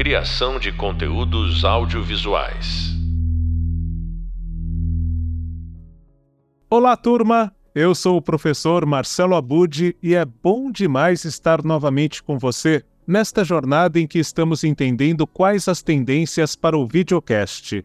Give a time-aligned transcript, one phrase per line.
[0.00, 2.96] Criação de conteúdos audiovisuais.
[6.70, 7.54] Olá, turma!
[7.74, 13.44] Eu sou o professor Marcelo Abud e é bom demais estar novamente com você nesta
[13.44, 17.84] jornada em que estamos entendendo quais as tendências para o videocast.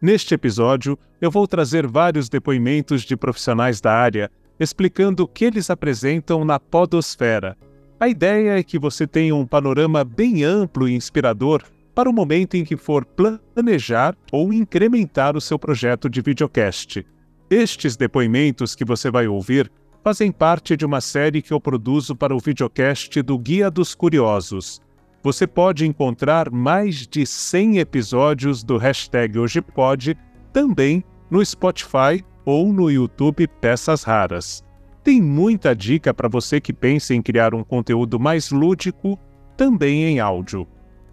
[0.00, 4.30] Neste episódio, eu vou trazer vários depoimentos de profissionais da área
[4.60, 7.56] explicando o que eles apresentam na Podosfera.
[7.98, 11.62] A ideia é que você tenha um panorama bem amplo e inspirador
[11.94, 17.06] para o momento em que for planejar ou incrementar o seu projeto de videocast.
[17.48, 19.72] Estes depoimentos que você vai ouvir
[20.04, 24.78] fazem parte de uma série que eu produzo para o videocast do Guia dos Curiosos.
[25.22, 30.18] Você pode encontrar mais de 100 episódios do hashtag HojePod
[30.52, 34.65] também no Spotify ou no YouTube Peças Raras.
[35.06, 39.16] Tem muita dica para você que pensa em criar um conteúdo mais lúdico,
[39.56, 40.66] também em áudio.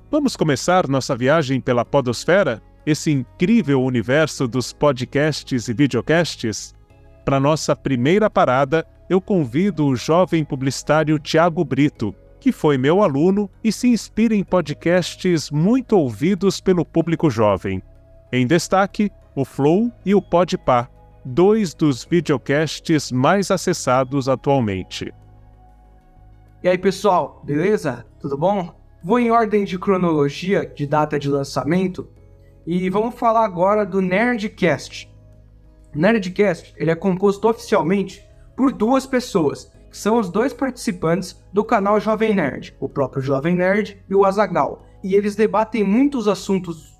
[0.09, 2.59] Vamos começar nossa viagem pela Podosfera?
[2.87, 6.73] Esse incrível universo dos podcasts e videocasts?
[7.23, 13.47] Para nossa primeira parada, eu convido o jovem publicitário Tiago Brito, que foi meu aluno
[13.63, 17.79] e se inspira em podcasts muito ouvidos pelo público jovem.
[18.31, 20.89] Em destaque, o Flow e o Podpah,
[21.25, 25.13] dois dos videocasts mais acessados atualmente.
[26.63, 28.05] E aí, pessoal, beleza?
[28.19, 28.73] Tudo bom?
[29.03, 32.07] Vou em ordem de cronologia de data de lançamento
[32.65, 35.11] e vamos falar agora do Nerdcast.
[35.93, 41.63] O Nerdcast ele é composto oficialmente por duas pessoas, que são os dois participantes do
[41.63, 44.85] canal Jovem Nerd, o próprio Jovem Nerd e o Azagal.
[45.03, 46.92] E eles debatem muitos assuntos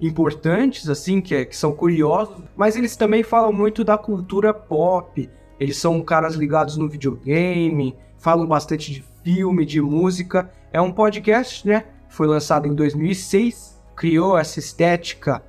[0.00, 5.28] importantes, assim, que, é, que são curiosos, mas eles também falam muito da cultura pop.
[5.58, 10.50] Eles são caras ligados no videogame, falam bastante de filme, de música.
[10.72, 11.84] É um podcast, né?
[12.08, 15.42] Foi lançado em 2006, criou essa estética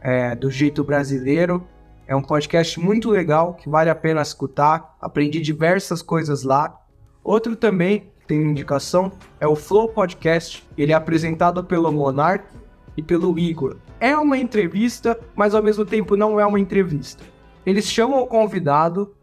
[0.00, 1.66] é, do jeito brasileiro.
[2.06, 4.96] É um podcast muito legal que vale a pena escutar.
[5.00, 6.80] Aprendi diversas coisas lá.
[7.22, 10.64] Outro também tem indicação é o Flow Podcast.
[10.78, 12.44] Ele é apresentado pelo Monark
[12.96, 13.76] e pelo Igor.
[13.98, 17.24] É uma entrevista, mas ao mesmo tempo não é uma entrevista.
[17.64, 19.14] Eles chamam o convidado.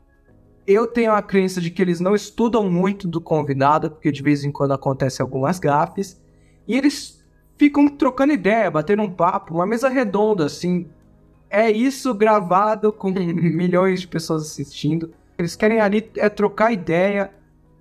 [0.65, 4.43] Eu tenho a crença de que eles não estudam muito do convidado, porque de vez
[4.43, 6.21] em quando acontecem algumas gafes.
[6.67, 7.23] E eles
[7.57, 10.87] ficam trocando ideia, batendo um papo, uma mesa redonda, assim.
[11.49, 15.11] É isso gravado com milhões de pessoas assistindo.
[15.37, 17.31] Eles querem ali é trocar ideia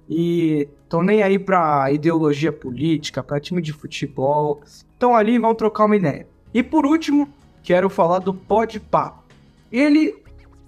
[0.08, 4.60] e estão nem aí pra ideologia política, pra time de futebol.
[4.64, 6.26] Estão ali e vão trocar uma ideia.
[6.54, 7.28] E por último,
[7.62, 9.20] quero falar do Podpah.
[9.70, 10.14] Ele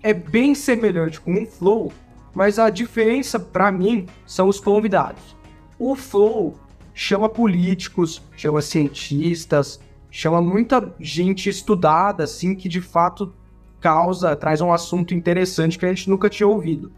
[0.03, 1.93] é bem semelhante com o Flow,
[2.35, 5.37] mas a diferença para mim são os convidados.
[5.79, 6.57] O Flow
[6.93, 13.33] chama políticos, chama cientistas, chama muita gente estudada, assim, que de fato
[13.81, 16.91] causa, traz um assunto interessante que a gente nunca tinha ouvido.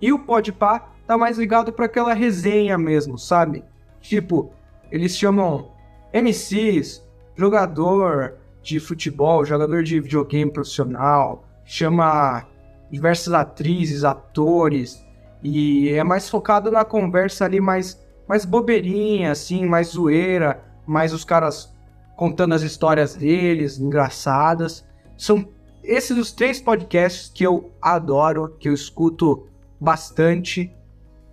[0.00, 3.64] E o Podpah tá mais ligado para aquela resenha mesmo, sabe?
[4.00, 4.52] Tipo,
[4.92, 5.72] eles chamam
[6.12, 7.04] MCs,
[7.34, 12.46] jogador de futebol, jogador de videogame profissional, chama
[12.92, 15.04] diversas atrizes, atores,
[15.42, 21.24] e é mais focado na conversa ali mais, mais bobeirinha, assim, mais zoeira, mais os
[21.24, 21.74] caras
[22.14, 24.86] contando as histórias deles, engraçadas.
[25.18, 25.44] São
[25.82, 29.48] esses os três podcasts que eu adoro, que eu escuto
[29.80, 30.72] bastante.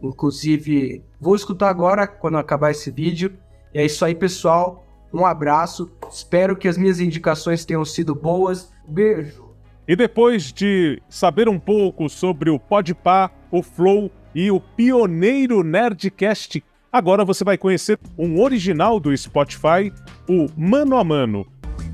[0.08, 3.34] Inclusive, vou escutar agora quando acabar esse vídeo.
[3.74, 4.86] E é isso aí, pessoal.
[5.14, 5.92] Um abraço.
[6.10, 8.72] Espero que as minhas indicações tenham sido boas.
[8.88, 9.48] Beijo.
[9.88, 16.64] E depois de saber um pouco sobre o Podpah, o Flow e o pioneiro Nerdcast,
[16.92, 19.94] agora você vai conhecer um original do Spotify,
[20.28, 21.48] o Mano a Mano.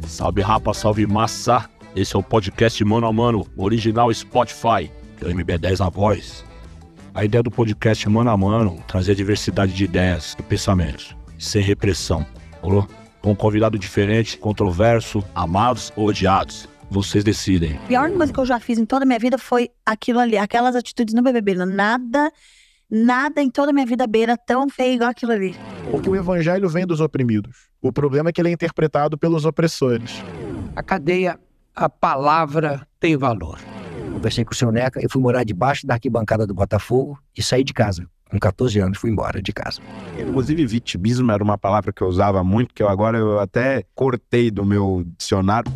[0.08, 1.70] Salve rapa, salve massa.
[1.96, 4.92] Esse é o podcast Mano a Mano, original Spotify.
[5.20, 6.44] Tem MB10 na voz.
[7.16, 12.26] A ideia do podcast Mano a Mano trazer diversidade de ideias e pensamentos sem repressão.
[12.60, 12.88] Falou?
[13.22, 16.68] Com um convidado diferente, controverso, amados ou odiados.
[16.90, 17.76] Vocês decidem.
[17.76, 20.38] A pior coisa que eu já fiz em toda a minha vida foi aquilo ali,
[20.38, 21.54] aquelas atitudes no BBB.
[21.54, 22.32] Nada,
[22.90, 25.56] nada em toda a minha vida beira tão feio igual aquilo ali.
[25.92, 27.70] Porque o evangelho vem dos oprimidos.
[27.80, 30.14] O problema é que ele é interpretado pelos opressores.
[30.76, 31.40] A cadeia,
[31.76, 33.60] a palavra tem valor.
[34.14, 37.64] Conversei com o seu Neca, eu fui morar debaixo da arquibancada do Botafogo e saí
[37.64, 39.80] de casa com 14 anos, fui embora de casa.
[40.18, 44.50] Inclusive, vitimismo era uma palavra que eu usava muito, que eu agora eu até cortei
[44.50, 45.72] do meu dicionário.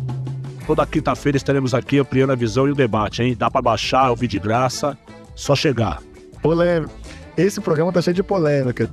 [0.66, 3.36] Toda quinta-feira estaremos aqui ampliando a visão e o debate, hein?
[3.38, 4.98] Dá para baixar, ouvir de graça,
[5.36, 6.02] só chegar.
[6.42, 6.92] Polêmica.
[7.36, 8.90] Esse programa tá cheio de polêmica.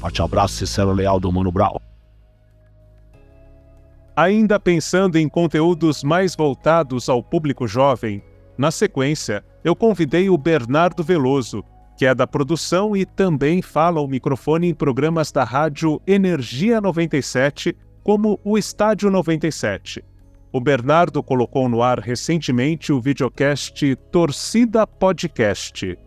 [0.00, 1.76] Forte abraço, sincero leal do Mano Brown.
[4.16, 8.22] Ainda pensando em conteúdos mais voltados ao público jovem,
[8.58, 11.64] na sequência, eu convidei o Bernardo Veloso,
[11.96, 17.76] que é da produção e também fala ao microfone em programas da rádio Energia 97,
[18.02, 20.04] como o Estádio 97.
[20.52, 25.98] O Bernardo colocou no ar recentemente o videocast Torcida Podcast.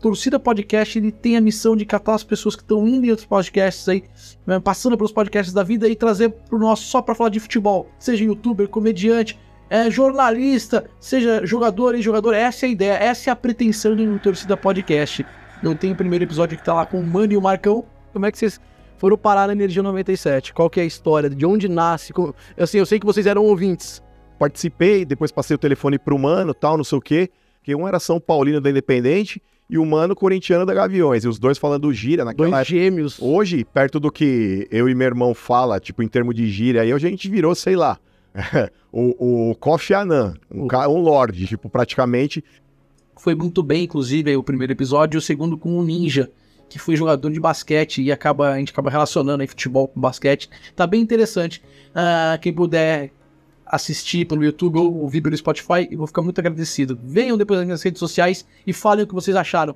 [0.00, 3.26] Torcida Podcast ele tem a missão de catar as pessoas que estão indo em outros
[3.26, 4.04] podcasts aí,
[4.46, 7.88] né, passando pelos podcasts da vida e trazer pro nosso só para falar de futebol,
[7.98, 9.38] seja youtuber, comediante,
[9.68, 12.34] é, jornalista, seja jogador e jogador.
[12.34, 15.26] Essa é a ideia, essa é a pretensão do Torcida Podcast.
[15.62, 17.84] Eu tenho o primeiro episódio que tá lá com o Mano e o Marcão.
[18.12, 18.60] Como é que vocês
[18.98, 20.52] foram parar na Energia 97?
[20.52, 21.28] Qual que é a história?
[21.28, 22.12] De onde nasce?
[22.56, 24.02] Assim, eu sei que vocês eram ouvintes.
[24.38, 27.30] Participei, depois passei o telefone pro Mano, tal, não sei o quê.
[27.62, 31.24] Que um era São Paulino da Independente e o Mano corintiano da Gaviões.
[31.24, 33.18] E os dois falando gira naquela Dois gêmeos.
[33.20, 36.92] Hoje, perto do que eu e meu irmão fala, tipo, em termos de gíria, aí
[36.92, 37.98] a gente virou, sei lá,
[38.92, 42.44] o, o Kofi Annan, um, ca- um lord, tipo, praticamente.
[43.16, 46.30] Foi muito bem, inclusive, aí, o primeiro episódio, e o segundo com o Ninja,
[46.68, 50.50] que foi jogador de basquete e acaba, a gente acaba relacionando aí futebol com basquete.
[50.74, 51.62] Tá bem interessante.
[51.94, 53.10] Ah, quem puder
[53.64, 56.98] assistir pelo YouTube ou ouvir pelo Spotify, eu vou ficar muito agradecido.
[57.02, 59.74] Venham depois nas minhas redes sociais e falem o que vocês acharam.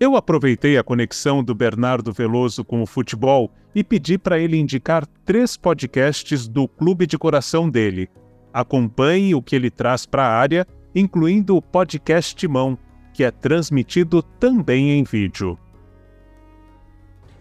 [0.00, 5.06] Eu aproveitei a conexão do Bernardo Veloso com o futebol e pedi para ele indicar
[5.26, 8.08] três podcasts do clube de coração dele.
[8.50, 12.78] Acompanhe o que ele traz para a área, incluindo o podcast Timão,
[13.12, 15.58] que é transmitido também em vídeo.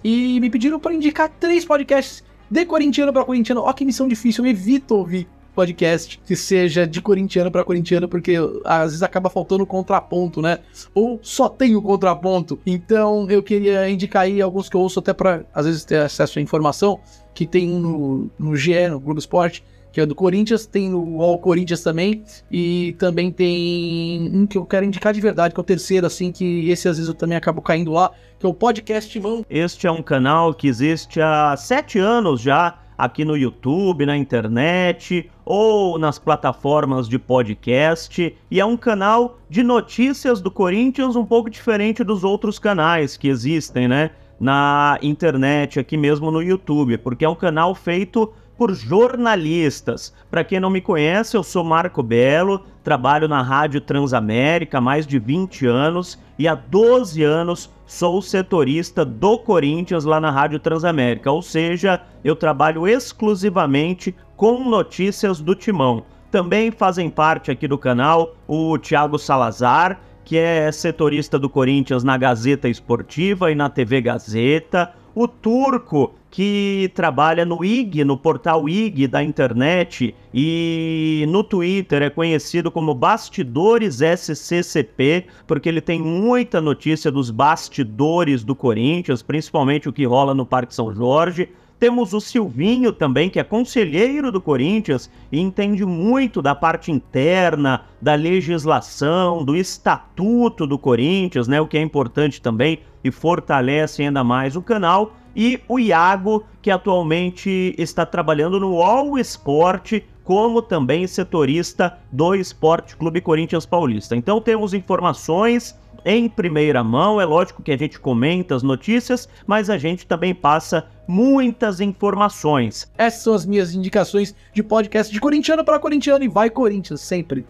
[0.04, 3.62] E me pediram para indicar três podcasts de corintiano para corintiano.
[3.62, 5.30] Ó, que missão difícil, eu evito ouvir
[5.60, 10.60] podcast que seja de corintiano para corintiano, porque às vezes acaba faltando contraponto, né?
[10.94, 12.58] Ou só tem o contraponto.
[12.66, 16.40] Então eu queria indicar aí alguns que eu ouço até para às vezes ter acesso
[16.40, 17.02] à informação,
[17.34, 21.22] que tem um no, no GE, no Globo Esporte, que é do Corinthians, tem no
[21.22, 25.62] All Corinthians também, e também tem um que eu quero indicar de verdade, que é
[25.62, 28.54] o terceiro, assim, que esse às vezes eu também acabo caindo lá, que é o
[28.54, 29.46] Podcast Mão.
[29.50, 35.32] Este é um canal que existe há sete anos já aqui no YouTube, na internet
[35.50, 38.38] ou nas plataformas de podcast.
[38.52, 43.28] E é um canal de notícias do Corinthians um pouco diferente dos outros canais que
[43.28, 44.12] existem, né?
[44.40, 50.14] Na internet, aqui mesmo no YouTube, porque é um canal feito por jornalistas.
[50.30, 55.08] Para quem não me conhece, eu sou Marco Belo, trabalho na Rádio Transamérica há mais
[55.08, 61.32] de 20 anos e há 12 anos sou setorista do Corinthians lá na Rádio Transamérica,
[61.32, 66.06] ou seja, eu trabalho exclusivamente com notícias do Timão.
[66.32, 72.18] Também fazem parte aqui do canal o Thiago Salazar, que é setorista do Corinthians na
[72.18, 79.08] Gazeta Esportiva e na TV Gazeta, o Turco, que trabalha no IG, no portal IG
[79.08, 87.12] da internet e no Twitter é conhecido como Bastidores SCCP, porque ele tem muita notícia
[87.12, 91.50] dos bastidores do Corinthians, principalmente o que rola no Parque São Jorge.
[91.80, 97.86] Temos o Silvinho também, que é conselheiro do Corinthians e entende muito da parte interna,
[98.02, 101.62] da legislação, do estatuto do Corinthians, né?
[101.62, 105.14] O que é importante também e fortalece ainda mais o canal.
[105.34, 112.96] E o Iago, que atualmente está trabalhando no All Sport, como também setorista do Esporte
[112.96, 114.16] Clube Corinthians Paulista.
[114.16, 117.20] Então temos informações em primeira mão.
[117.20, 122.92] É lógico que a gente comenta as notícias, mas a gente também passa muitas informações.
[122.96, 127.44] Essas são as minhas indicações de podcast de corintiano para corintiano e vai Corinthians sempre.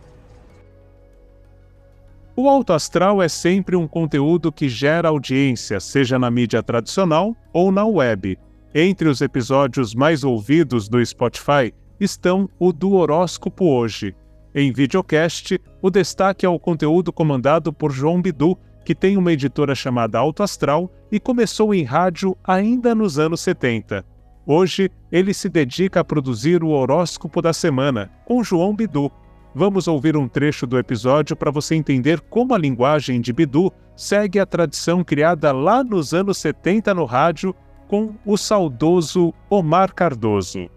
[2.34, 7.74] O Alto Astral é sempre um conteúdo que gera audiência, seja na mídia tradicional ou
[7.74, 8.40] na web.
[8.74, 14.16] Entre os episódios mais ouvidos do Spotify estão o do Horóscopo Hoje.
[14.54, 19.76] Em videocast, o destaque é o conteúdo comandado por João Bidu, que tem uma editora
[19.76, 24.04] chamada Alto Astral e começou em rádio ainda nos anos 70.
[24.46, 29.12] Hoje, ele se dedica a produzir o Horóscopo da Semana, com João Bidu.
[29.54, 34.40] Vamos ouvir um trecho do episódio para você entender como a linguagem de Bidu segue
[34.40, 37.54] a tradição criada lá nos anos 70 no rádio
[37.88, 40.70] com o saudoso Omar Cardoso.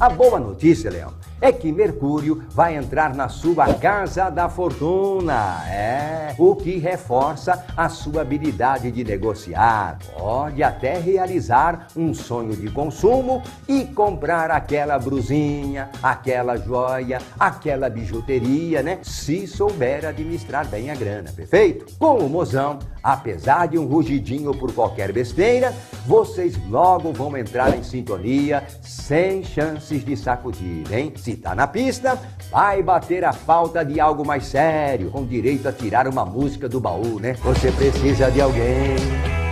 [0.00, 5.60] A boa notícia, Leão, é que Mercúrio vai entrar na sua casa da fortuna.
[5.68, 9.98] É, o que reforça a sua habilidade de negociar.
[10.16, 18.80] Pode até realizar um sonho de consumo e comprar aquela brusinha, aquela joia, aquela bijuteria,
[18.80, 19.00] né?
[19.02, 21.86] Se souber administrar bem a grana, perfeito?
[21.98, 25.74] Com o mozão, apesar de um rugidinho por qualquer besteira,
[26.06, 31.12] vocês logo vão entrar em sintonia sem chances de sacudir, hein?
[31.16, 32.18] Se tá na pista,
[32.50, 36.80] vai bater a falta de algo mais sério, com direito a tirar uma música do
[36.80, 37.34] baú, né?
[37.42, 38.96] Você precisa de alguém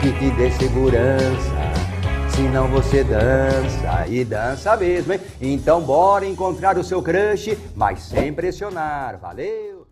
[0.00, 1.70] que te dê segurança.
[2.30, 5.20] Senão você dança e dança mesmo, hein?
[5.40, 9.86] Então bora encontrar o seu crush, mas sem pressionar, valeu?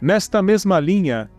[0.00, 1.30] Nesta mesma linha,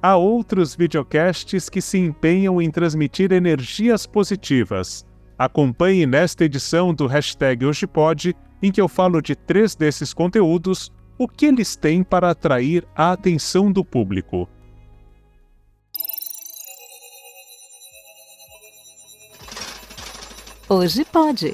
[0.00, 5.04] há outros videocasts que se empenham em transmitir energias positivas.
[5.36, 11.28] Acompanhe nesta edição do Hashtag HojePod, em que eu falo de três desses conteúdos, o
[11.28, 14.48] que eles têm para atrair a atenção do público.
[20.66, 21.52] Hoje pode.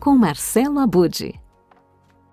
[0.00, 1.40] Com Marcelo Abude.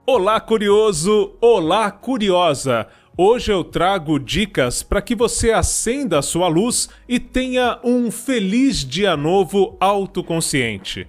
[0.04, 1.36] Olá, curioso!
[1.40, 2.88] Olá, curiosa!
[3.16, 8.84] Hoje eu trago dicas para que você acenda a sua luz e tenha um feliz
[8.84, 11.08] dia novo autoconsciente.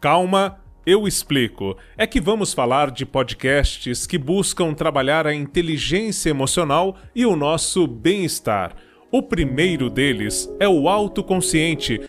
[0.00, 1.76] Calma, eu explico.
[1.96, 7.86] É que vamos falar de podcasts que buscam trabalhar a inteligência emocional e o nosso
[7.86, 8.74] bem-estar.
[9.12, 12.00] O primeiro deles é o Autoconsciente,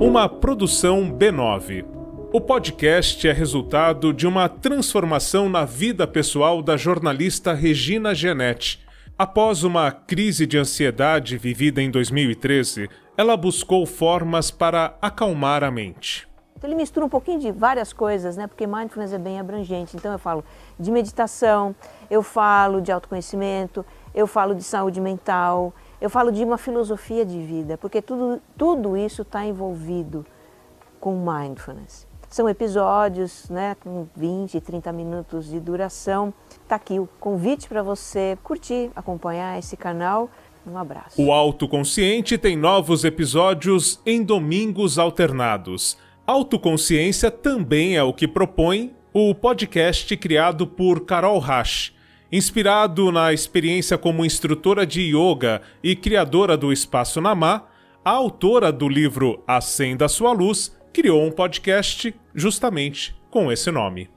[0.00, 1.84] uma produção B9.
[2.32, 8.80] O podcast é resultado de uma transformação na vida pessoal da jornalista Regina Genetti.
[9.18, 16.29] Após uma crise de ansiedade vivida em 2013, ela buscou formas para acalmar a mente.
[16.60, 18.46] Então ele mistura um pouquinho de várias coisas, né?
[18.46, 19.96] Porque mindfulness é bem abrangente.
[19.96, 20.44] Então eu falo
[20.78, 21.74] de meditação,
[22.10, 23.82] eu falo de autoconhecimento,
[24.14, 28.94] eu falo de saúde mental, eu falo de uma filosofia de vida, porque tudo, tudo
[28.94, 30.26] isso está envolvido
[31.00, 32.06] com mindfulness.
[32.28, 36.32] São episódios né, com 20, 30 minutos de duração.
[36.62, 40.28] Está aqui o convite para você curtir, acompanhar esse canal.
[40.66, 41.20] Um abraço.
[41.22, 45.96] O Autoconsciente tem novos episódios em domingos alternados.
[46.30, 51.92] Autoconsciência também é o que propõe o podcast criado por Carol Rasch
[52.30, 57.66] Inspirado na experiência como instrutora de yoga e criadora do Espaço Namá,
[58.04, 64.08] a autora do livro Acenda Sua Luz criou um podcast justamente com esse nome.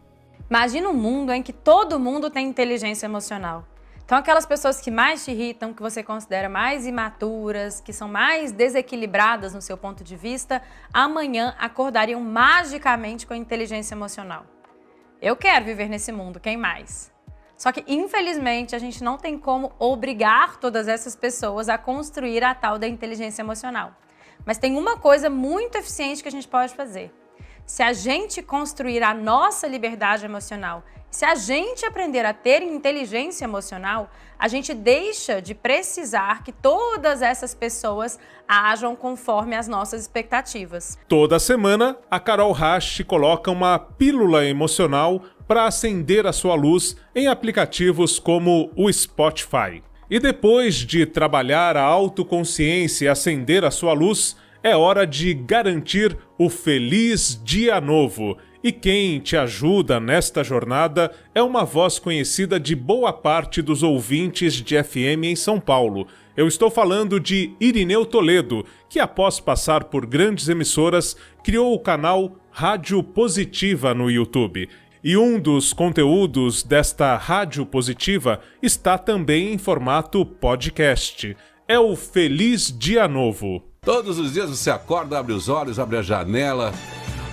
[0.47, 3.65] Imagina um mundo em que todo mundo tem inteligência emocional.
[4.05, 8.51] Então, aquelas pessoas que mais te irritam, que você considera mais imaturas, que são mais
[8.51, 10.61] desequilibradas no seu ponto de vista,
[10.93, 14.45] amanhã acordariam magicamente com inteligência emocional.
[15.21, 17.13] Eu quero viver nesse mundo, quem mais?
[17.55, 22.53] Só que, infelizmente, a gente não tem como obrigar todas essas pessoas a construir a
[22.53, 23.93] tal da inteligência emocional.
[24.45, 27.09] Mas tem uma coisa muito eficiente que a gente pode fazer.
[27.65, 30.83] Se a gente construir a nossa liberdade emocional,
[31.13, 37.21] se a gente aprender a ter inteligência emocional, a gente deixa de precisar que todas
[37.21, 38.17] essas pessoas
[38.47, 40.97] ajam conforme as nossas expectativas.
[41.07, 47.27] Toda semana, a Carol Rasch coloca uma pílula emocional para acender a sua luz em
[47.27, 49.83] aplicativos como o Spotify.
[50.09, 56.17] E depois de trabalhar a autoconsciência e acender a sua luz, é hora de garantir
[56.39, 58.35] o feliz dia novo.
[58.63, 64.53] E quem te ajuda nesta jornada é uma voz conhecida de boa parte dos ouvintes
[64.53, 66.07] de FM em São Paulo.
[66.37, 72.37] Eu estou falando de Irineu Toledo, que após passar por grandes emissoras, criou o canal
[72.51, 74.69] Rádio Positiva no YouTube.
[75.03, 81.35] E um dos conteúdos desta Rádio Positiva está também em formato podcast.
[81.67, 83.61] É o Feliz Dia Novo.
[83.81, 86.71] Todos os dias você acorda, abre os olhos, abre a janela,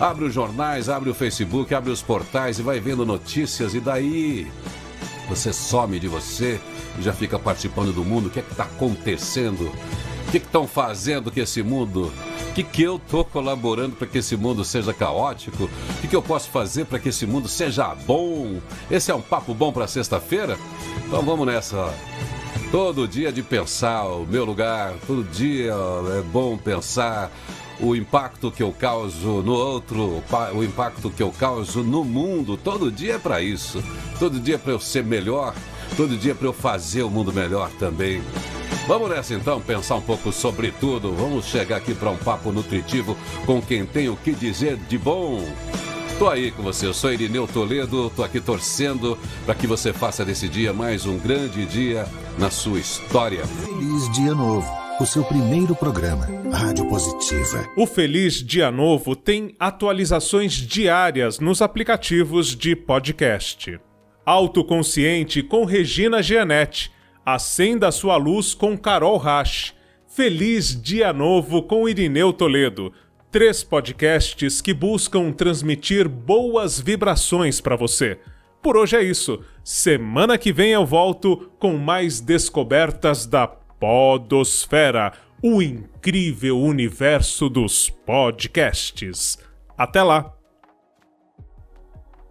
[0.00, 4.50] abre os jornais, abre o Facebook, abre os portais e vai vendo notícias, e daí
[5.28, 6.58] você some de você
[6.98, 8.26] e já fica participando do mundo.
[8.26, 9.70] O que é que está acontecendo?
[10.26, 12.10] O que estão fazendo que esse mundo
[12.50, 15.64] o que, que eu estou colaborando para que esse mundo seja caótico?
[15.64, 18.60] O que, que eu posso fazer para que esse mundo seja bom?
[18.90, 20.58] Esse é um papo bom para sexta-feira?
[21.06, 21.94] Então vamos nessa.
[22.72, 25.72] Todo dia de pensar o meu lugar, todo dia
[26.18, 27.30] é bom pensar
[27.82, 30.22] o impacto que eu causo no outro,
[30.54, 32.56] o impacto que eu causo no mundo.
[32.56, 33.82] Todo dia é para isso.
[34.18, 35.54] Todo dia é para eu ser melhor,
[35.96, 38.22] todo dia é para eu fazer o mundo melhor também.
[38.86, 41.12] Vamos nessa então pensar um pouco sobre tudo.
[41.12, 45.42] Vamos chegar aqui para um papo nutritivo com quem tem o que dizer de bom.
[46.18, 50.22] Tô aí com você, eu sou Irineu Toledo, tô aqui torcendo para que você faça
[50.22, 52.06] desse dia mais um grande dia
[52.36, 53.46] na sua história.
[53.46, 54.68] Feliz Dia Novo,
[55.00, 57.66] o seu primeiro programa, Rádio Positiva.
[57.74, 63.80] O Feliz Dia Novo tem atualizações diárias nos aplicativos de podcast.
[64.26, 66.92] Autoconsciente com Regina Gianetti.
[67.24, 69.72] Acenda a sua luz com Carol Rasch.
[70.06, 72.92] Feliz Dia Novo com Irineu Toledo.
[73.30, 78.18] Três podcasts que buscam transmitir boas vibrações para você.
[78.60, 79.40] Por hoje é isso.
[79.64, 83.46] Semana que vem eu volto com mais descobertas da
[83.80, 89.38] Podosfera, o incrível universo dos podcasts.
[89.76, 90.34] Até lá!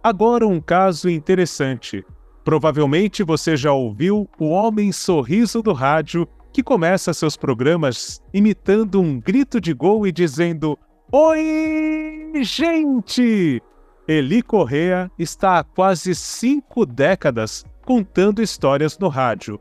[0.00, 2.06] Agora um caso interessante.
[2.44, 9.18] Provavelmente você já ouviu o Homem Sorriso do Rádio, que começa seus programas imitando um
[9.20, 10.78] grito de gol e dizendo:
[11.10, 13.60] Oi, gente!
[14.06, 19.60] Eli Correa está há quase cinco décadas contando histórias no rádio,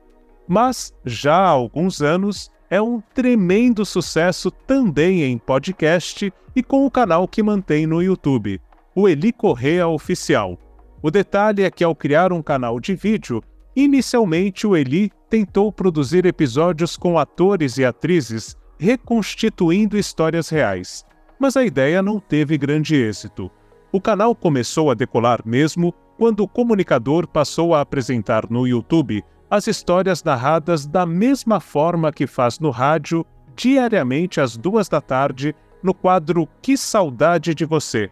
[0.50, 6.92] mas já há alguns anos é um tremendo sucesso também em podcast e com o
[6.92, 8.60] canal que mantém no YouTube,
[8.96, 10.58] o Eli Correa Oficial.
[11.02, 13.42] O detalhe é que ao criar um canal de vídeo,
[13.76, 21.06] inicialmente o Eli tentou produzir episódios com atores e atrizes reconstituindo histórias reais
[21.40, 23.50] mas a ideia não teve grande êxito.
[23.92, 29.68] O canal começou a decolar mesmo quando o comunicador passou a apresentar no YouTube as
[29.68, 33.26] histórias narradas da mesma forma que faz no rádio,
[33.56, 38.12] diariamente às duas da tarde, no quadro Que Saudade de Você.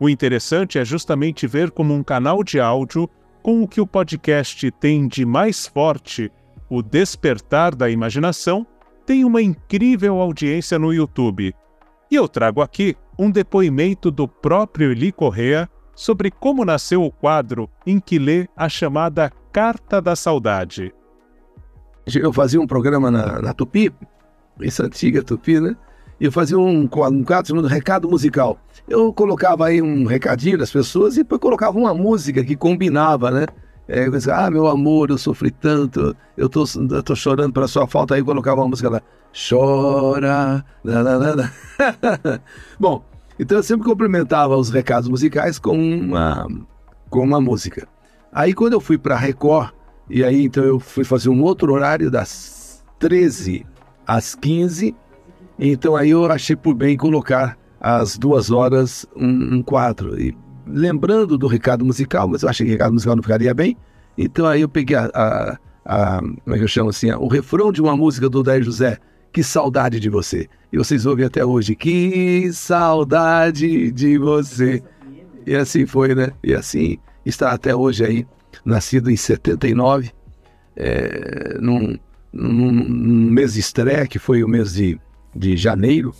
[0.00, 3.08] O interessante é justamente ver como um canal de áudio,
[3.42, 6.30] com o que o podcast tem de mais forte,
[6.68, 8.66] o despertar da imaginação,
[9.06, 11.54] tem uma incrível audiência no YouTube
[12.10, 17.68] e eu trago aqui um depoimento do próprio Eli Correa sobre como nasceu o quadro
[17.86, 20.92] em que lê a chamada Carta da Saudade.
[22.14, 23.92] Eu fazia um programa na, na Tupi,
[24.60, 25.76] essa antiga Tupi, né?
[26.20, 28.58] E eu fazia um, um quadro chamado Recado Musical.
[28.88, 33.46] Eu colocava aí um recadinho das pessoas e depois colocava uma música que combinava, né?
[33.86, 38.14] É, ah, meu amor, eu sofri tanto, eu tô, eu tô chorando pela sua falta.
[38.14, 39.02] Aí colocava uma música lá,
[39.48, 40.64] chora.
[42.78, 43.02] Bom,
[43.38, 46.46] então eu sempre complementava os recados musicais com uma,
[47.08, 47.88] com uma música.
[48.32, 49.70] Aí quando eu fui para Record,
[50.08, 53.66] e aí então eu fui fazer um outro horário das 13
[54.06, 54.94] às 15,
[55.58, 60.20] então aí eu achei por bem colocar às duas horas um, um quadro.
[60.20, 60.36] E
[60.66, 63.76] lembrando do recado musical, mas eu achei que o recado musical não ficaria bem,
[64.16, 67.72] então aí eu peguei a, a, a como é que eu chamo assim, o refrão
[67.72, 68.98] de uma música do Daí José,
[69.32, 70.48] que saudade de você.
[70.72, 71.74] E vocês ouvem até hoje.
[71.74, 74.82] Que saudade de você.
[75.46, 76.30] E assim foi, né?
[76.42, 78.26] E assim está até hoje aí.
[78.64, 80.10] Nascido em 79,
[80.74, 81.98] é, num,
[82.32, 84.98] num, num mês estreia, que foi o mês de,
[85.34, 86.14] de janeiro.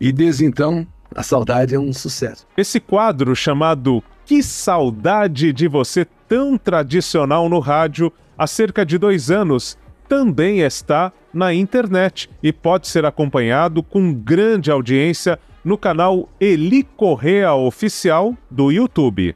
[0.00, 2.46] E desde então, a saudade é um sucesso.
[2.56, 9.30] Esse quadro chamado Que Saudade de Você, tão tradicional no rádio, há cerca de dois
[9.30, 9.76] anos,
[10.08, 17.54] também está na internet e pode ser acompanhado com grande audiência no canal Eli Correa
[17.54, 19.34] Oficial do YouTube.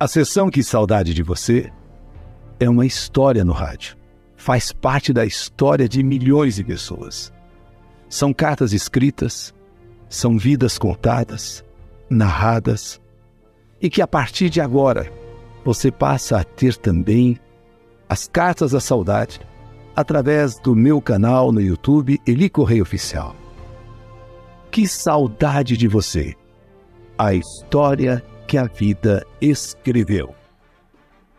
[0.00, 1.72] A sessão Que Saudade de Você
[2.60, 3.96] é uma história no rádio.
[4.36, 7.32] Faz parte da história de milhões de pessoas.
[8.08, 9.52] São cartas escritas,
[10.08, 11.64] são vidas contadas,
[12.08, 13.00] narradas,
[13.82, 15.12] e que a partir de agora
[15.64, 17.36] você passa a ter também
[18.08, 19.40] as cartas da saudade
[19.96, 23.34] através do meu canal no YouTube Eli Correia Oficial.
[24.70, 26.36] Que saudade de você!
[27.18, 30.34] A história que a vida escreveu.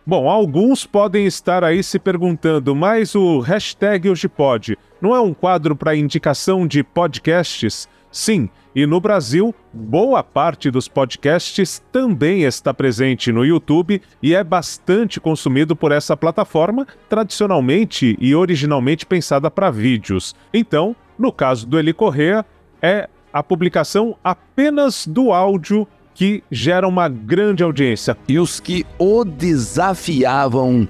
[0.05, 5.33] Bom, alguns podem estar aí se perguntando, mas o hashtag Hoje Pode não é um
[5.33, 7.89] quadro para indicação de podcasts?
[8.11, 14.43] Sim, e no Brasil, boa parte dos podcasts também está presente no YouTube e é
[14.43, 20.35] bastante consumido por essa plataforma, tradicionalmente e originalmente pensada para vídeos.
[20.53, 22.45] Então, no caso do Eli Correa,
[22.81, 28.17] é a publicação apenas do áudio que gera uma grande audiência.
[28.27, 30.87] E os que o desafiavam,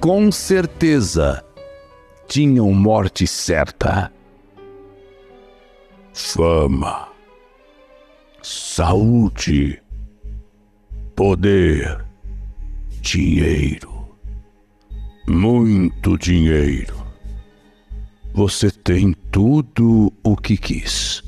[0.00, 1.44] com certeza,
[2.26, 4.12] tinham morte certa
[6.12, 7.08] fama,
[8.42, 9.80] saúde,
[11.14, 12.04] poder,
[13.00, 14.08] dinheiro,
[15.28, 16.96] muito dinheiro.
[18.34, 21.22] Você tem tudo o que quis.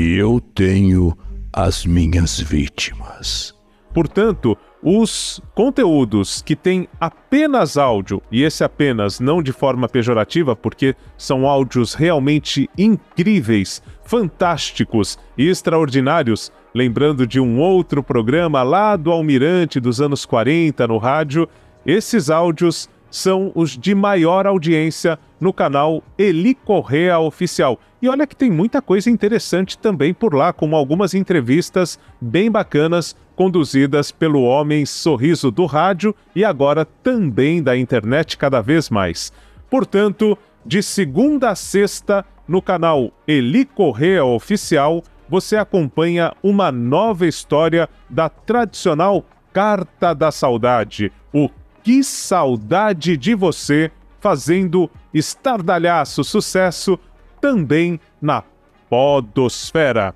[0.00, 1.12] E eu tenho
[1.52, 3.52] as minhas vítimas.
[3.92, 10.94] Portanto, os conteúdos que têm apenas áudio, e esse apenas não de forma pejorativa, porque
[11.16, 19.80] são áudios realmente incríveis, fantásticos e extraordinários, lembrando de um outro programa lá do Almirante
[19.80, 21.48] dos anos 40 no rádio,
[21.84, 27.78] esses áudios são os de maior audiência no canal Eli Correa Oficial.
[28.00, 33.16] E olha que tem muita coisa interessante também por lá, como algumas entrevistas bem bacanas
[33.34, 39.32] conduzidas pelo homem sorriso do rádio e agora também da internet cada vez mais.
[39.70, 47.88] Portanto, de segunda a sexta, no canal Eli Correa Oficial, você acompanha uma nova história
[48.08, 51.48] da tradicional Carta da Saudade, o
[51.88, 56.98] Que Saudade de Você, fazendo estardalhaço sucesso
[57.40, 58.44] também na
[58.90, 60.14] Podosfera.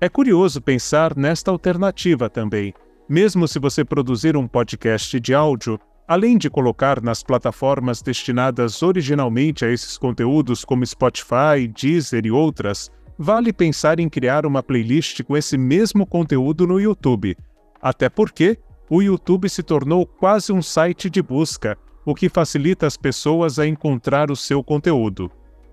[0.00, 2.72] É curioso pensar nesta alternativa também.
[3.06, 9.66] Mesmo se você produzir um podcast de áudio, além de colocar nas plataformas destinadas originalmente
[9.66, 15.36] a esses conteúdos como Spotify, Deezer e outras, vale pensar em criar uma playlist com
[15.36, 17.36] esse mesmo conteúdo no YouTube.
[17.82, 18.58] Até porque
[18.94, 23.66] o YouTube se tornou quase um site de busca, o que facilita as pessoas a
[23.66, 25.32] encontrar o seu conteúdo.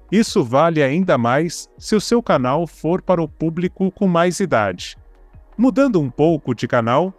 [0.10, 4.96] Isso vale ainda mais se o seu canal for para o público com mais idade.
[5.58, 7.14] Mudando um pouco de canal,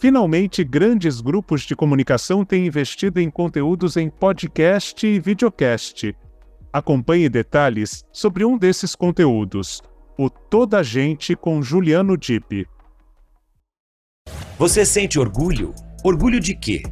[0.00, 6.12] finalmente grandes grupos de comunicação têm investido em conteúdos em podcast e videocast.
[6.72, 9.80] Acompanhe detalhes sobre um desses conteúdos,
[10.18, 12.66] o Toda Gente com Juliano Dipp.
[14.58, 15.74] Você sente orgulho?
[16.02, 16.82] Orgulho de quê?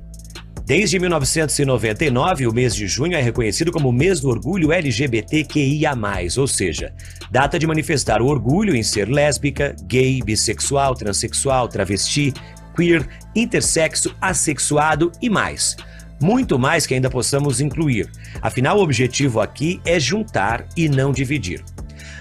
[0.67, 5.93] Desde 1999, o mês de junho é reconhecido como o mês do orgulho LGBTQIA,
[6.37, 6.93] ou seja,
[7.31, 12.35] data de manifestar o orgulho em ser lésbica, gay, bissexual, transexual, travesti,
[12.77, 15.75] queer, intersexo, assexuado e mais.
[16.21, 18.11] Muito mais que ainda possamos incluir.
[18.43, 21.65] Afinal, o objetivo aqui é juntar e não dividir.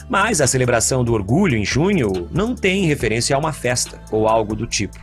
[0.10, 4.56] Mas a celebração do orgulho em junho não tem referência a uma festa ou algo
[4.56, 4.98] do tipo.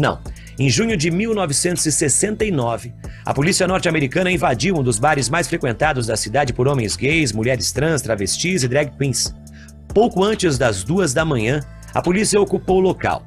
[0.00, 0.18] Não.
[0.58, 6.54] Em junho de 1969, a polícia norte-americana invadiu um dos bares mais frequentados da cidade
[6.54, 9.34] por homens gays, mulheres trans, travestis e drag queens.
[9.92, 11.60] Pouco antes das duas da manhã,
[11.92, 13.26] a polícia ocupou o local.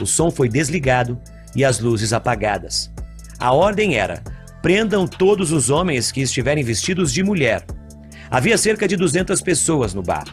[0.00, 1.20] O som foi desligado
[1.56, 2.88] e as luzes apagadas.
[3.40, 4.22] A ordem era:
[4.62, 7.64] prendam todos os homens que estiverem vestidos de mulher.
[8.30, 10.24] Havia cerca de 200 pessoas no bar.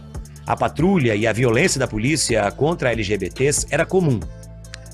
[0.46, 4.20] A patrulha e a violência da polícia contra LGBTs era comum.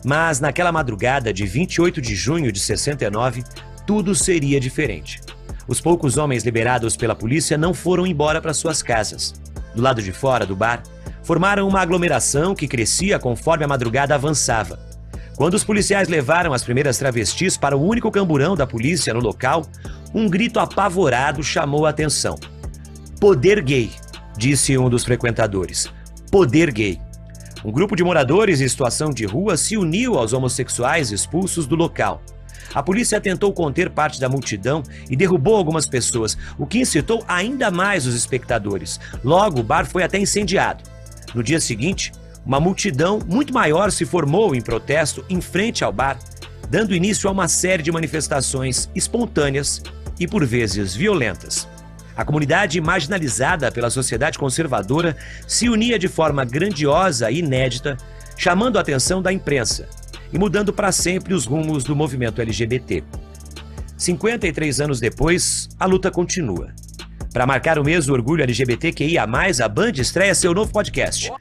[0.05, 3.43] Mas naquela madrugada de 28 de junho de 69,
[3.87, 5.19] tudo seria diferente.
[5.67, 9.33] Os poucos homens liberados pela polícia não foram embora para suas casas.
[9.73, 10.83] Do lado de fora do bar,
[11.23, 14.79] formaram uma aglomeração que crescia conforme a madrugada avançava.
[15.35, 19.65] Quando os policiais levaram as primeiras travestis para o único camburão da polícia no local,
[20.13, 22.35] um grito apavorado chamou a atenção.
[23.19, 23.89] Poder gay,
[24.37, 25.91] disse um dos frequentadores.
[26.31, 27.01] Poder gay.
[27.65, 32.21] Um grupo de moradores em situação de rua se uniu aos homossexuais expulsos do local.
[32.75, 37.71] A polícia tentou conter parte da multidão e derrubou algumas pessoas, o que incitou ainda
[37.71, 38.99] mais os espectadores.
[39.23, 40.83] Logo, o bar foi até incendiado.
[41.33, 42.11] No dia seguinte,
[42.45, 46.19] uma multidão muito maior se formou em protesto em frente ao bar,
[46.69, 49.81] dando início a uma série de manifestações espontâneas
[50.19, 51.67] e por vezes violentas.
[52.15, 57.97] A comunidade marginalizada pela sociedade conservadora se unia de forma grandiosa e inédita,
[58.37, 59.87] chamando a atenção da imprensa
[60.31, 63.03] e mudando para sempre os rumos do movimento LGBT.
[63.97, 66.73] 53 anos depois, a luta continua.
[67.33, 71.31] Para marcar o mês do orgulho LGBTQIA, a Band estreia seu novo podcast,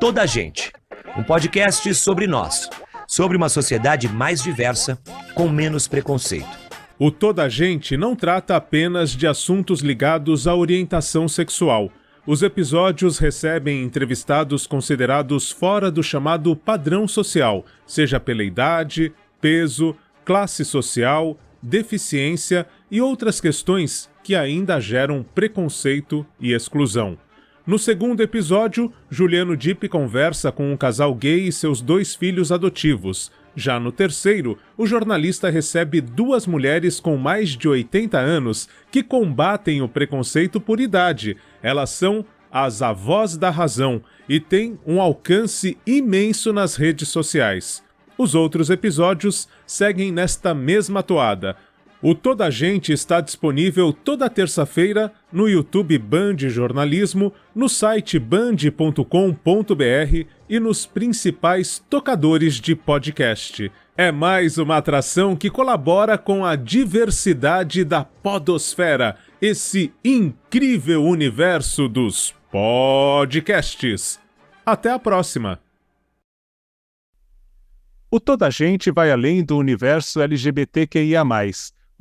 [0.00, 0.72] Toda a Gente.
[1.16, 2.70] Um podcast sobre nós,
[3.06, 4.98] sobre uma sociedade mais diversa,
[5.34, 6.61] com menos preconceito.
[6.98, 11.90] O Toda Gente não trata apenas de assuntos ligados à orientação sexual.
[12.26, 20.64] Os episódios recebem entrevistados considerados fora do chamado padrão social, seja pela idade, peso, classe
[20.64, 27.18] social, deficiência e outras questões que ainda geram preconceito e exclusão.
[27.64, 33.30] No segundo episódio, Juliano Dipp conversa com um casal gay e seus dois filhos adotivos.
[33.54, 39.80] Já no terceiro, o jornalista recebe duas mulheres com mais de 80 anos que combatem
[39.80, 41.36] o preconceito por idade.
[41.62, 47.80] Elas são as avós da razão e têm um alcance imenso nas redes sociais.
[48.18, 51.56] Os outros episódios seguem nesta mesma toada.
[52.04, 59.04] O Toda Gente está disponível toda terça-feira no YouTube Band Jornalismo, no site band.com.br
[60.48, 63.70] e nos principais tocadores de podcast.
[63.96, 72.34] É mais uma atração que colabora com a diversidade da Podosfera, esse incrível universo dos
[72.50, 74.18] podcasts.
[74.66, 75.60] Até a próxima!
[78.10, 81.22] O Toda Gente vai além do universo LGBTQIA.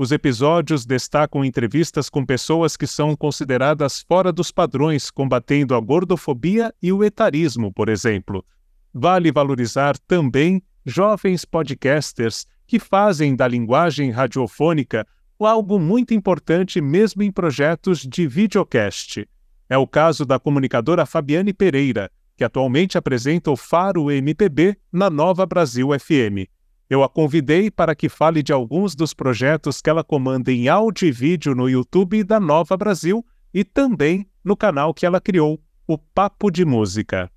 [0.02, 6.74] Os episódios destacam entrevistas com pessoas que são consideradas fora dos padrões, combatendo a gordofobia
[6.82, 8.44] e o etarismo, por exemplo.
[8.92, 15.06] Vale valorizar também jovens podcasters que fazem da linguagem radiofônica
[15.40, 19.30] algo muito importante mesmo em projetos de videocast.
[19.70, 25.46] É o caso da comunicadora Fabiane Pereira, que atualmente apresenta o Faro MPB na Nova
[25.46, 26.50] Brasil FM.
[26.92, 31.08] Eu a convidei para que fale de alguns dos projetos que ela comanda em áudio
[31.08, 35.98] e vídeo no YouTube da Nova Brasil e também no canal que ela criou, o
[35.98, 37.32] Papo de Música.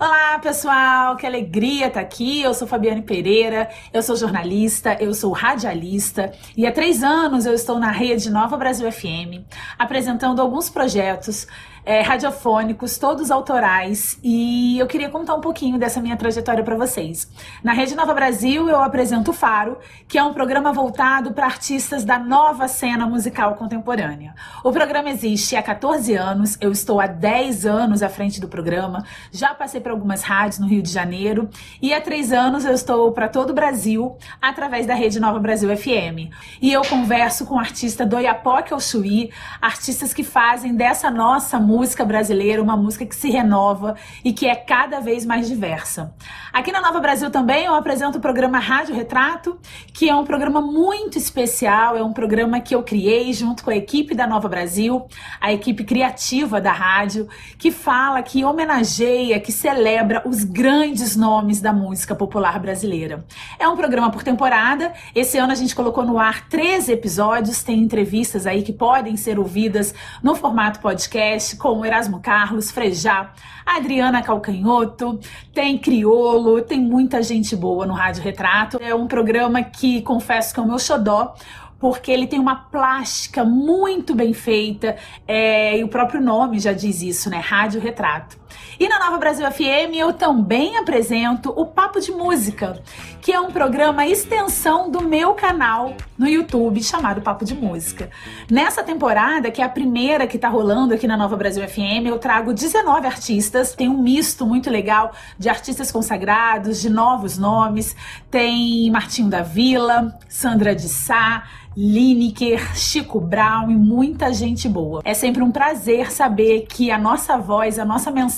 [0.00, 1.16] Olá, pessoal!
[1.16, 2.42] Que alegria estar aqui.
[2.42, 7.54] Eu sou Fabiane Pereira, eu sou jornalista, eu sou radialista e há três anos eu
[7.54, 9.46] estou na rede Nova Brasil FM
[9.78, 11.46] apresentando alguns projetos
[11.88, 17.26] é, radiofônicos, todos autorais, e eu queria contar um pouquinho dessa minha trajetória para vocês.
[17.64, 22.04] Na Rede Nova Brasil, eu apresento o Faro, que é um programa voltado para artistas
[22.04, 24.34] da nova cena musical contemporânea.
[24.62, 29.06] O programa existe há 14 anos, eu estou há 10 anos à frente do programa,
[29.32, 31.48] já passei por algumas rádios no Rio de Janeiro,
[31.80, 35.74] e há 3 anos eu estou para todo o Brasil através da Rede Nova Brasil
[35.74, 36.28] FM.
[36.60, 41.77] E eu converso com artistas do Iapoque ao Chuí, artistas que fazem dessa nossa música
[41.78, 46.12] música brasileira, uma música que se renova e que é cada vez mais diversa.
[46.52, 49.56] Aqui na Nova Brasil também eu apresento o programa Rádio Retrato,
[49.94, 53.76] que é um programa muito especial, é um programa que eu criei junto com a
[53.76, 55.06] equipe da Nova Brasil,
[55.40, 61.72] a equipe criativa da rádio, que fala, que homenageia, que celebra os grandes nomes da
[61.72, 63.24] música popular brasileira.
[63.56, 67.78] É um programa por temporada, esse ano a gente colocou no ar 13 episódios, tem
[67.78, 73.32] entrevistas aí que podem ser ouvidas no formato podcast, com o Erasmo Carlos, Frejá,
[73.66, 75.18] Adriana Calcanhoto,
[75.52, 78.78] tem Criolo, tem muita gente boa no Rádio Retrato.
[78.80, 81.34] É um programa que confesso que é o meu xodó,
[81.78, 87.02] porque ele tem uma plástica muito bem feita, é, e o próprio nome já diz
[87.02, 87.38] isso, né?
[87.38, 88.38] Rádio Retrato.
[88.78, 92.80] E na Nova Brasil FM eu também apresento o Papo de Música,
[93.20, 98.10] que é um programa extensão do meu canal no YouTube chamado Papo de Música.
[98.50, 102.18] Nessa temporada, que é a primeira que tá rolando aqui na Nova Brasil FM, eu
[102.18, 107.94] trago 19 artistas, tem um misto muito legal de artistas consagrados, de novos nomes,
[108.30, 111.44] tem Martinho da Vila, Sandra de Sá,
[111.80, 115.00] Lineker, Chico Brown e muita gente boa.
[115.04, 118.37] É sempre um prazer saber que a nossa voz, a nossa mensagem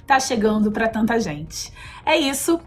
[0.00, 1.72] está chegando para tanta gente.
[2.04, 2.60] É isso.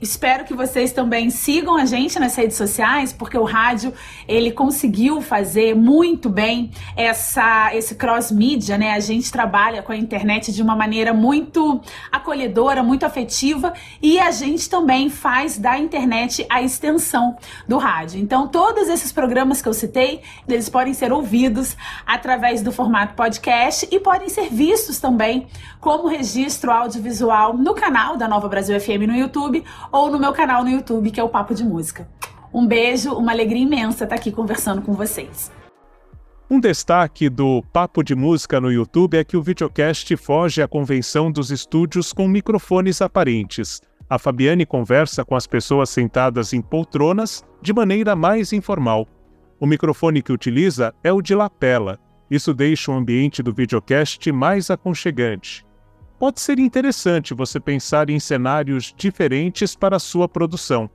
[0.00, 3.94] Espero que vocês também sigam a gente nas redes sociais, porque o rádio
[4.28, 8.92] ele conseguiu fazer muito bem essa esse cross mídia, né?
[8.92, 11.80] A gente trabalha com a internet de uma maneira muito
[12.12, 18.20] acolhedora, muito afetiva e a gente também faz da internet a extensão do rádio.
[18.20, 21.74] Então, todos esses programas que eu citei, eles podem ser ouvidos
[22.06, 25.46] através do formato podcast e podem ser vistos também
[25.80, 30.62] como registro audiovisual no canal da Nova Brasil FM no YouTube ou no meu canal
[30.62, 32.08] no YouTube, que é o Papo de Música.
[32.52, 35.52] Um beijo, uma alegria imensa estar aqui conversando com vocês.
[36.50, 41.30] Um destaque do Papo de Música no YouTube é que o videocast foge à convenção
[41.30, 43.80] dos estúdios com microfones aparentes.
[44.08, 49.06] A Fabiane conversa com as pessoas sentadas em poltronas de maneira mais informal.
[49.60, 52.00] O microfone que utiliza é o de lapela.
[52.28, 55.64] Isso deixa o ambiente do videocast mais aconchegante
[56.20, 60.88] pode ser interessante você pensar em cenários diferentes para sua produção.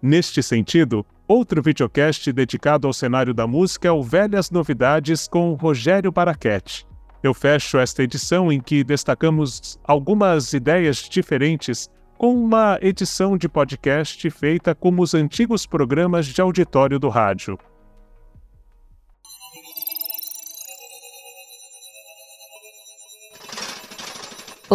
[0.00, 6.12] Neste sentido, outro videocast dedicado ao cenário da música é o Velhas Novidades com Rogério
[6.12, 6.86] Baraquete.
[7.20, 14.30] Eu fecho esta edição em que destacamos algumas ideias diferentes com uma edição de podcast
[14.30, 17.58] feita como os antigos programas de auditório do rádio.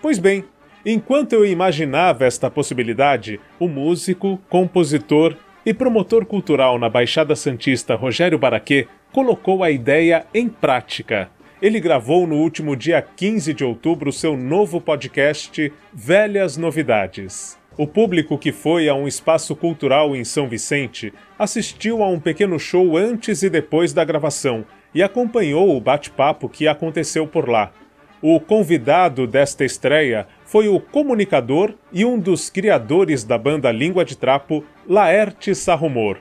[0.00, 0.44] Pois bem,
[0.86, 8.38] enquanto eu imaginava esta possibilidade, o músico, compositor e promotor cultural na Baixada Santista Rogério
[8.38, 11.30] Baraquê colocou a ideia em prática.
[11.60, 17.58] Ele gravou no último dia 15 de outubro seu novo podcast Velhas Novidades.
[17.76, 22.58] O público que foi a um espaço cultural em São Vicente assistiu a um pequeno
[22.58, 27.72] show antes e depois da gravação e acompanhou o bate-papo que aconteceu por lá.
[28.20, 34.16] O convidado desta estreia foi o comunicador e um dos criadores da banda Língua de
[34.16, 36.18] Trapo, Laerte Sarrumor.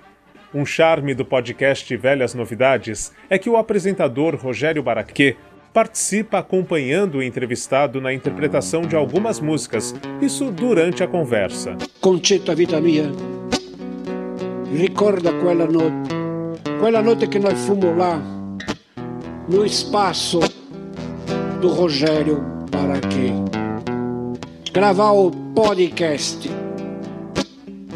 [0.53, 5.37] Um charme do podcast Velhas Novidades é que o apresentador Rogério Baraquê
[5.73, 11.77] participa acompanhando o entrevistado na interpretação de algumas músicas, isso durante a conversa.
[12.01, 13.09] Concetto a vita mia,
[14.75, 16.13] ricorda quella notte,
[16.81, 18.21] quella notte che noi fummo lá,
[19.47, 20.39] no espaço
[21.61, 23.31] do Rogério Baraquê,
[24.73, 26.60] gravar o podcast.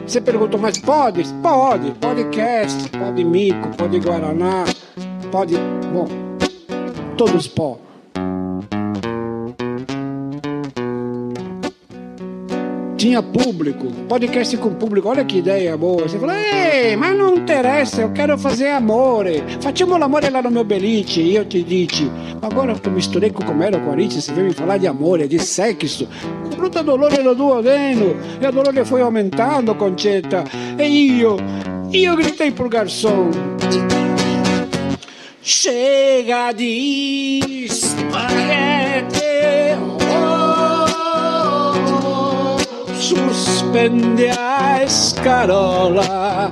[0.08, 1.24] Você perguntou, mas pode?
[1.42, 1.92] Pode.
[1.94, 4.64] Podcast, pode mico, pode guaraná,
[5.32, 5.56] pode.
[5.92, 6.08] Bom,
[7.18, 7.85] todos pó.
[12.98, 16.04] Tinha público, podcast com público, olha que ideia boa.
[16.04, 19.44] Você falou, ei, mas não interessa, eu quero fazer amore.
[19.60, 21.22] Facciamo l'amore lá no meu beliche.
[21.22, 22.10] E eu te disse,
[22.42, 25.40] agora que eu misturei com o era Corinthians, você veio me falar de amore, de
[25.40, 26.08] sexo.
[26.56, 28.16] Bruto dolore no duodeno.
[28.42, 30.46] E o dolore foi aumentando, Concetta.
[30.80, 31.36] E io,
[31.92, 33.30] io gritei pro garçom.
[35.42, 39.15] Chega de spaghetti.
[43.06, 46.52] Suspende a escarola.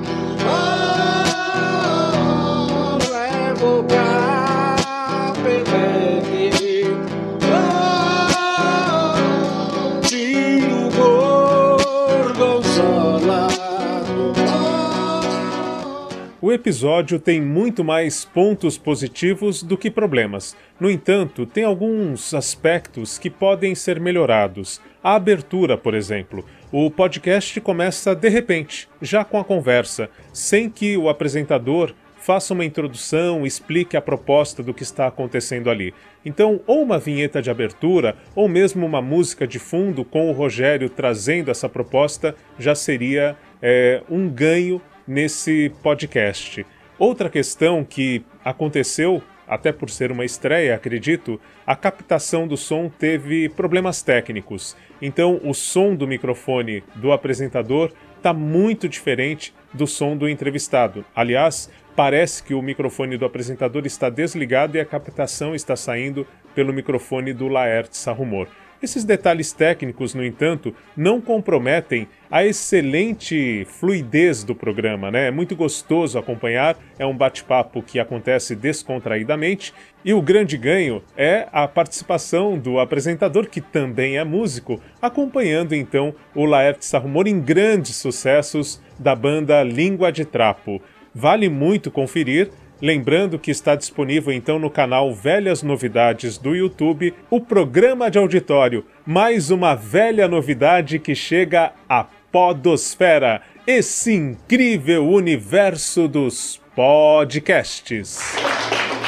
[16.54, 20.56] Episódio tem muito mais pontos positivos do que problemas.
[20.78, 24.80] No entanto, tem alguns aspectos que podem ser melhorados.
[25.02, 26.44] A abertura, por exemplo.
[26.72, 32.64] O podcast começa de repente, já com a conversa, sem que o apresentador faça uma
[32.64, 35.92] introdução, explique a proposta do que está acontecendo ali.
[36.24, 40.88] Então, ou uma vinheta de abertura, ou mesmo uma música de fundo com o Rogério
[40.88, 46.64] trazendo essa proposta, já seria é, um ganho nesse podcast.
[46.98, 53.48] Outra questão que aconteceu, até por ser uma estreia, acredito, a captação do som teve
[53.48, 54.76] problemas técnicos.
[55.02, 61.04] Então, o som do microfone do apresentador está muito diferente do som do entrevistado.
[61.14, 66.72] Aliás, parece que o microfone do apresentador está desligado e a captação está saindo pelo
[66.72, 68.48] microfone do Laerte Sarrumor.
[68.82, 75.28] Esses detalhes técnicos, no entanto, não comprometem a excelente fluidez do programa, né?
[75.28, 79.72] É muito gostoso acompanhar, é um bate-papo que acontece descontraidamente
[80.04, 86.14] e o grande ganho é a participação do apresentador, que também é músico, acompanhando então
[86.34, 90.82] o Laerte Sarrumor em grandes sucessos da banda Língua de Trapo.
[91.14, 92.50] Vale muito conferir
[92.82, 98.84] Lembrando que está disponível então no canal Velhas Novidades do YouTube o programa de auditório,
[99.06, 108.34] mais uma velha novidade que chega à Podosfera, esse incrível universo dos podcasts.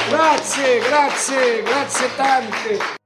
[0.09, 2.97] Grazie, grazie, grazie tante.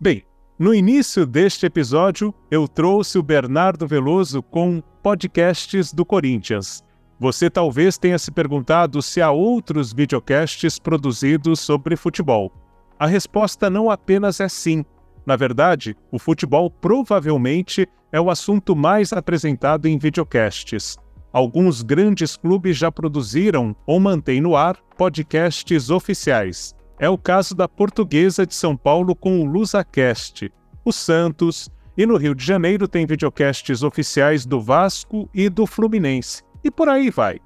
[0.00, 0.24] Bem,
[0.56, 6.84] no início deste episódio, eu trouxe o Bernardo Veloso com podcasts do Corinthians.
[7.20, 12.50] Você talvez tenha se perguntado se há outros videocasts produzidos sobre futebol.
[12.98, 14.82] A resposta não apenas é sim.
[15.26, 20.96] Na verdade, o futebol provavelmente é o assunto mais apresentado em videocasts.
[21.30, 26.74] Alguns grandes clubes já produziram ou mantêm no ar podcasts oficiais.
[26.98, 30.50] É o caso da Portuguesa de São Paulo com o LusaCast.
[30.82, 31.68] O Santos,
[31.98, 36.42] E no Rio de Janeiro tem videocasts oficiais do Vasco e do Fluminense.
[36.62, 37.38] E por aí vai.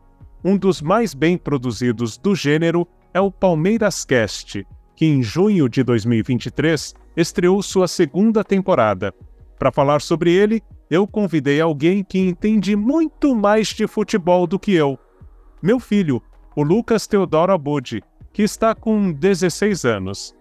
[0.45, 5.83] Um dos mais bem produzidos do gênero é o Palmeiras Cast, que em junho de
[5.83, 9.15] 2023 estreou sua segunda temporada.
[9.59, 14.75] Para falar sobre ele, eu convidei alguém que entende muito mais de futebol do que
[14.75, 14.99] eu.
[15.63, 16.23] Meu filho,
[16.55, 18.03] o Lucas Teodoro Abud,
[18.33, 20.35] que está com 16 anos.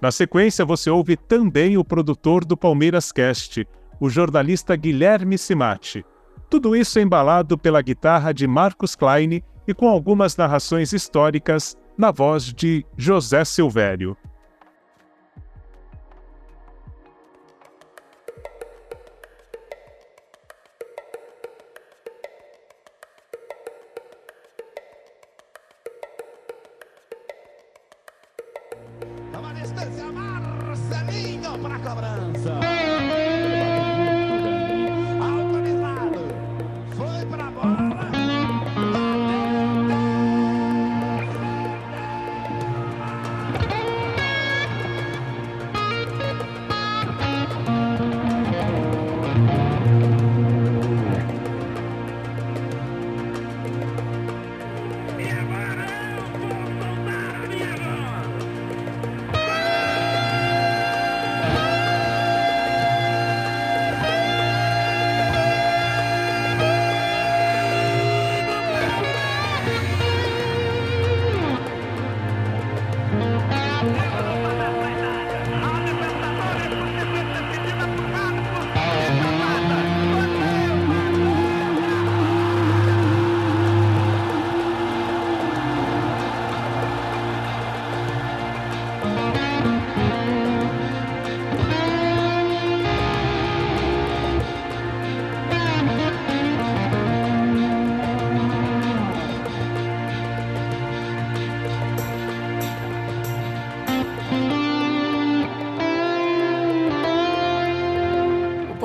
[0.00, 3.66] Na sequência, você ouve também o produtor do Palmeiras Cast,
[4.00, 6.04] o jornalista Guilherme Simati.
[6.50, 12.52] Tudo isso embalado pela guitarra de Marcos Klein e com algumas narrações históricas na voz
[12.52, 14.16] de José Silvério.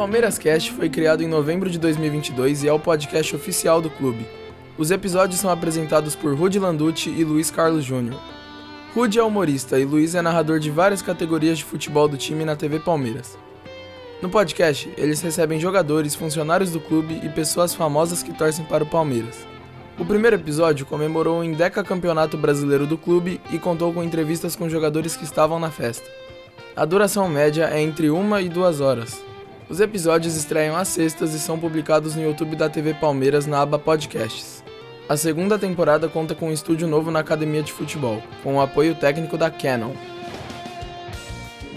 [0.06, 4.24] Palmeiras Cast foi criado em novembro de 2022 e é o podcast oficial do clube.
[4.78, 8.22] Os episódios são apresentados por Rudy Landucci e Luiz Carlos Júnior.
[8.94, 12.56] Rudy é humorista e Luiz é narrador de várias categorias de futebol do time na
[12.56, 13.36] TV Palmeiras.
[14.22, 18.88] No podcast, eles recebem jogadores, funcionários do clube e pessoas famosas que torcem para o
[18.88, 19.40] Palmeiras.
[19.98, 24.70] O primeiro episódio comemorou o Indeca Campeonato Brasileiro do clube e contou com entrevistas com
[24.70, 26.08] jogadores que estavam na festa.
[26.76, 29.20] A duração média é entre uma e duas horas.
[29.68, 33.80] Os episódios estreiam às sextas e são publicados no YouTube da TV Palmeiras na aba
[33.80, 34.64] Podcasts.
[35.10, 38.94] A segunda temporada conta com um estúdio novo na academia de futebol, com o apoio
[38.94, 39.94] técnico da Canon.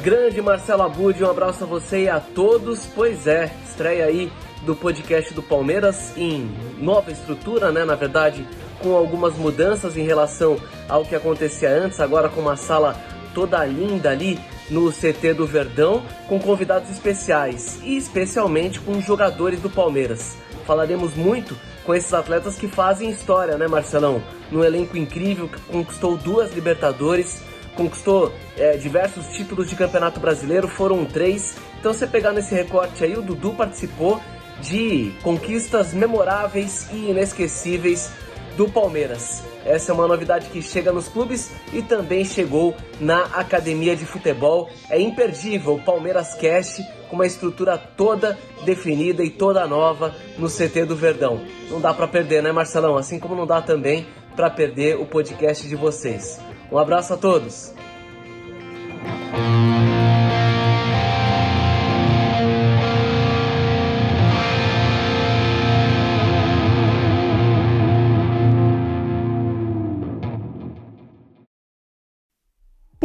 [0.02, 2.86] Grande Marcelo Abud, um abraço a você e a todos.
[2.94, 4.30] Pois é, estreia aí
[4.66, 7.86] do podcast do Palmeiras em nova estrutura, né?
[7.86, 8.46] Na verdade,
[8.82, 10.58] com algumas mudanças em relação
[10.88, 12.94] ao que acontecia antes, agora com uma sala
[13.34, 14.38] toda linda ali
[14.70, 20.36] no CT do Verdão, com convidados especiais e especialmente com jogadores do Palmeiras.
[20.66, 24.22] Falaremos muito com esses atletas que fazem história, né, Marcelão?
[24.50, 27.42] Num elenco incrível que conquistou duas Libertadores,
[27.74, 31.56] conquistou é, diversos títulos de Campeonato Brasileiro, foram três.
[31.78, 34.20] Então, você pegar nesse recorte aí, o Dudu participou
[34.60, 38.10] de conquistas memoráveis e inesquecíveis
[38.56, 39.42] do Palmeiras.
[39.68, 44.70] Essa é uma novidade que chega nos clubes e também chegou na academia de futebol.
[44.88, 50.86] É imperdível o Palmeiras Cast com uma estrutura toda definida e toda nova no CT
[50.86, 51.42] do Verdão.
[51.70, 52.96] Não dá para perder, né, Marcelão?
[52.96, 56.40] Assim como não dá também para perder o podcast de vocês.
[56.72, 57.74] Um abraço a todos.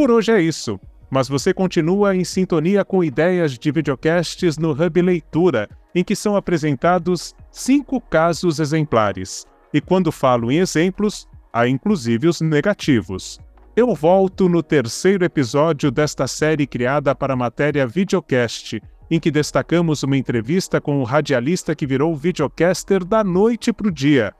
[0.04, 0.78] Por hoje é isso,
[1.10, 6.36] mas você continua em sintonia com ideias de videocasts no Hub Leitura, em que são
[6.36, 9.46] apresentados cinco casos exemplares.
[9.72, 13.40] E quando falo em exemplos, há inclusive os negativos.
[13.74, 20.02] Eu volto no terceiro episódio desta série criada para a matéria Videocast, em que destacamos
[20.02, 24.34] uma entrevista com o radialista que virou videocaster da noite para o dia.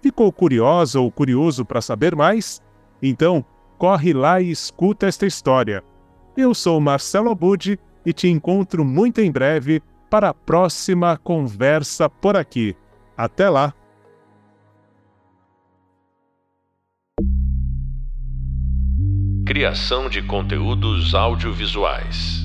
[0.00, 2.62] Ficou curiosa ou curioso para saber mais?
[3.02, 3.44] Então,
[3.82, 5.82] corre lá e escuta esta história.
[6.36, 7.76] Eu sou Marcelo Abud
[8.06, 12.76] e te encontro muito em breve para a próxima conversa por aqui.
[13.16, 13.74] Até lá!
[19.44, 22.41] Criação de conteúdos audiovisuais.